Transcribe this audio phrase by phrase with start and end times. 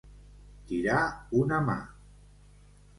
[0.71, 1.03] Tirar
[1.43, 1.79] una mà.